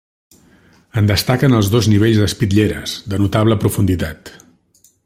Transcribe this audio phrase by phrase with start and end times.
[1.01, 4.35] En destaquen els dos nivells d'espitlleres, de notable profunditat.